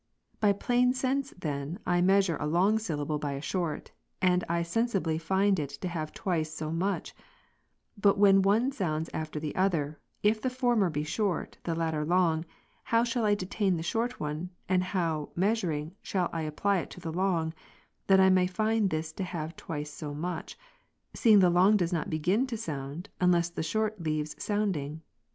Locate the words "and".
4.19-4.43, 14.67-14.83